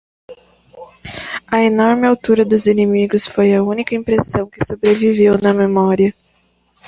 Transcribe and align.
A 1.45 1.57
enorme 1.69 2.07
altura 2.07 2.43
dos 2.51 2.65
inimigos 2.73 3.27
foi 3.27 3.53
a 3.53 3.61
única 3.61 3.93
impressão 3.93 4.49
que 4.49 4.65
sobreviveu 4.65 5.33
na 5.39 5.53
memória. 5.53 6.11